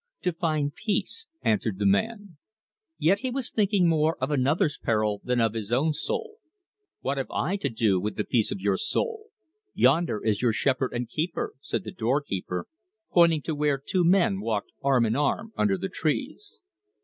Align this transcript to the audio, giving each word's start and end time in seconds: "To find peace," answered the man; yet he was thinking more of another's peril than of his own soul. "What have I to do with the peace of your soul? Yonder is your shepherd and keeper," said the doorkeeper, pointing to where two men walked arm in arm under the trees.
"To 0.23 0.33
find 0.33 0.73
peace," 0.73 1.27
answered 1.43 1.77
the 1.77 1.85
man; 1.85 2.37
yet 2.97 3.19
he 3.19 3.29
was 3.29 3.51
thinking 3.51 3.87
more 3.87 4.17
of 4.19 4.31
another's 4.31 4.79
peril 4.79 5.21
than 5.23 5.39
of 5.39 5.53
his 5.53 5.71
own 5.71 5.93
soul. 5.93 6.37
"What 7.01 7.19
have 7.19 7.29
I 7.29 7.55
to 7.57 7.69
do 7.69 7.99
with 7.99 8.15
the 8.15 8.23
peace 8.23 8.51
of 8.51 8.59
your 8.59 8.77
soul? 8.77 9.27
Yonder 9.75 10.19
is 10.23 10.41
your 10.41 10.53
shepherd 10.53 10.91
and 10.93 11.07
keeper," 11.07 11.53
said 11.61 11.83
the 11.83 11.91
doorkeeper, 11.91 12.65
pointing 13.11 13.43
to 13.43 13.53
where 13.53 13.77
two 13.77 14.03
men 14.03 14.39
walked 14.41 14.71
arm 14.81 15.05
in 15.05 15.15
arm 15.15 15.53
under 15.55 15.77
the 15.77 15.87
trees. 15.87 16.61